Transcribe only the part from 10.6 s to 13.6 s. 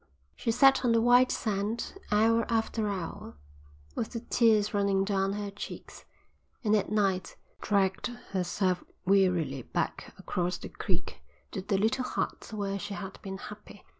creek to the little hut where she had been